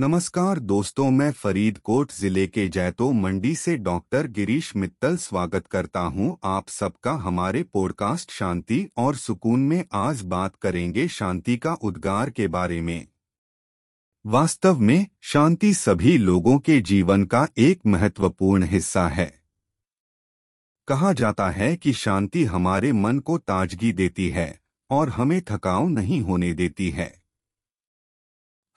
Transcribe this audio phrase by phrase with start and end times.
[0.00, 6.38] नमस्कार दोस्तों, मैं फरीदकोट ज़िले के जैतो मंडी से डॉक्टर गिरीश मित्तल स्वागत करता हूँ।
[6.44, 12.48] आप सबका हमारे पॉडकास्ट शांति और सुकून में आज बात करेंगे शांति का उद्गार के
[12.48, 13.06] बारे में।
[14.26, 19.32] वास्तव में, शांति सभी लोगों के जीवन का एक महत्वपूर्ण हिस्सा है।
[20.88, 24.60] कहा जाता है कि शांति हमारे मन को ताजगी देती है
[24.90, 27.27] और हमें थकाव नहीं होने देती है।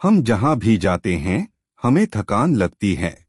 [0.04, 3.28] हम जहाँ भी जाते हैं, हमें थकान लगती है।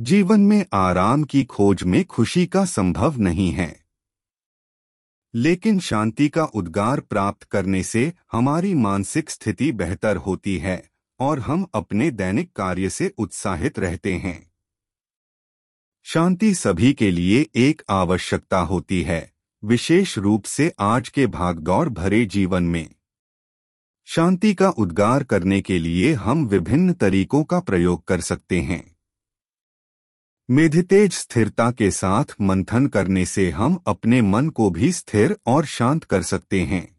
[0.00, 3.84] जीवन में आराम की खोज में खुशी का संभव नहीं है।
[5.34, 10.90] लेकिन शांति का उद्गार प्राप्त करने से हमारी मानसिक स्थिति बेहतर होती है
[11.20, 14.50] और हम अपने दैनिक कार्य से उत्साहित रहते हैं।
[16.02, 19.32] शांति सभी के लिए एक आवश्यकता होती है,
[19.64, 22.94] विशेष रूप से आज के भागदौड़ भरे जीवन में।
[24.12, 28.96] शांति का उद्गार करने के लिए हम विभिन्न तरीकों का प्रयोग कर सकते हैं।
[30.50, 36.04] मेधितेज स्थिरता के साथ मंथन करने से हम अपने मन को भी स्थिर और शांत
[36.04, 36.96] कर सकते हैं।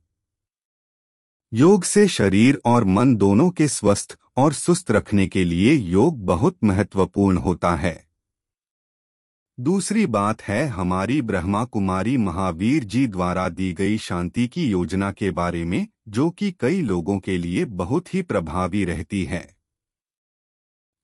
[1.54, 6.58] योग से शरीर और मन दोनों के स्वस्थ और सुस्त रखने के लिए योग बहुत
[6.64, 8.08] महत्वपूर्ण होता है।
[9.60, 15.32] दूसरी बात है हमारी ब्रह्मा कुमारी महावीर जी द्वारा दी गई शांति की योजना के
[15.32, 19.56] बारे में जो कि कई लोगों के लिए बहुत ही प्रभावी रहती है।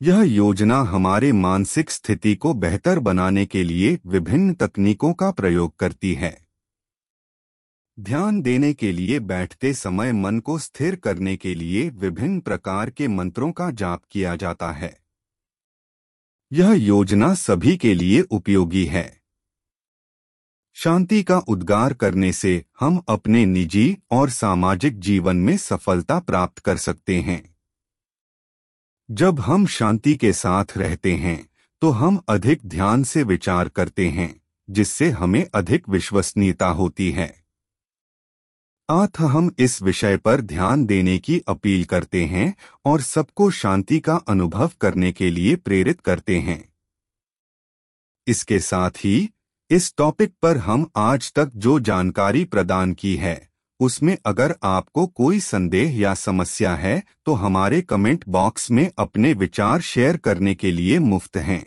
[0.02, 6.14] यह योजना हमारे मानसिक स्थिति को बेहतर बनाने के लिए विभिन्न तकनीकों का प्रयोग करती
[6.14, 6.48] है।
[8.00, 13.08] ध्यान देने के लिए बैठते समय मन को स्थिर करने के लिए विभिन्न प्रकार के
[13.08, 15.02] मंत्रों का जाप किया जाता है।
[16.52, 19.17] यह योजना सभी के लिए उपयोगी है।
[20.78, 26.78] शांति का उद्गार करने से हम अपने निजी और सामाजिक जीवन में सफलता प्राप्त कर
[26.78, 27.56] सकते हैं।
[29.10, 31.50] जब हम शांति के साथ रहते हैं
[31.82, 37.46] तो हम अधिक ध्यान से विचार करते हैं, जिससे हमें अधिक विश्वसनीयता होती है।
[38.90, 42.54] आथ हम इस विषय पर ध्यान देने की अपील करते हैं
[42.86, 46.64] और सबको शांति का अनुभव करने के लिए प्रेरित करते हैं।
[48.28, 49.30] इसके साथ ही
[49.70, 55.40] इस टॉपिक पर हम आज तक जो जानकारी प्रदान की है, उसमें अगर आपको कोई
[55.40, 61.00] संदेह या समस्या है तो हमारे कमेंट बॉक्स में अपने विचार शेयर करने के लिए
[61.00, 61.66] मुफ़्त हैं।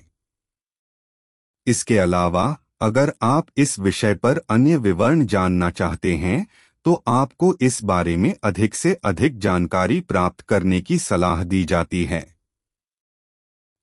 [1.66, 6.46] इसके अलावा, अगर आप इस विषय पर अन्य विवरण जानना चाहते हैं
[6.86, 12.04] तो आपको इस बारे में अधिक से अधिक जानकारी प्राप्त करने की सलाह दी जाती
[12.04, 12.26] है।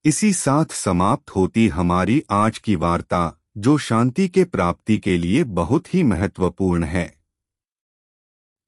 [0.05, 5.93] इसी साथ समाप्त होती हमारी आज की वार्ता। जो शांति के प्राप्ति के लिए बहुत
[5.93, 7.17] ही महत्वपूर्ण है।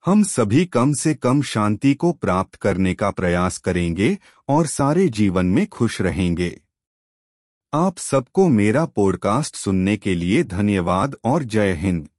[0.05, 4.17] हम सभी कम से कम शांति को प्राप्त करने का प्रयास करेंगे
[4.47, 6.61] और सारे जीवन में खुश रहेंगे।
[7.73, 12.09] आप सबको मेरा पॉडकास्ट सुनने के लिए धन्यवाद और जय हिंद।